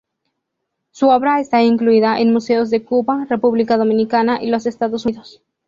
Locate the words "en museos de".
2.19-2.83